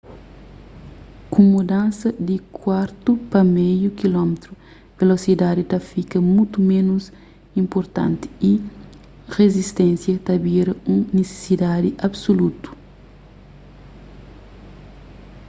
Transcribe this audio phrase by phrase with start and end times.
[1.31, 4.51] ku mudansa di kuartu pa meiu kilómetru
[4.97, 7.03] velosidadi ta fika mutu ménus
[7.61, 8.53] inpurtanti y
[9.35, 12.69] rizisténsia ta bira un nisisidadi absulutu